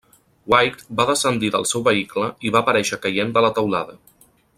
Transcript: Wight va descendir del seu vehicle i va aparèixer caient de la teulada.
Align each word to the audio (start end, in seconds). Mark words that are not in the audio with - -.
Wight 0.51 0.79
va 1.01 1.05
descendir 1.09 1.51
del 1.55 1.67
seu 1.73 1.85
vehicle 1.89 2.31
i 2.49 2.53
va 2.57 2.63
aparèixer 2.65 2.99
caient 3.05 3.35
de 3.37 3.45
la 3.47 3.53
teulada. 3.61 3.99